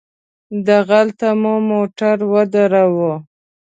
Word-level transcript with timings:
دغلته 0.67 1.27
مو 1.41 1.53
موټر 1.69 2.17
ودراوه. 2.31 3.13